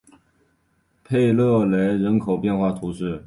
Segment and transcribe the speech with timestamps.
[1.03, 3.19] 佩勒雷人口变化图示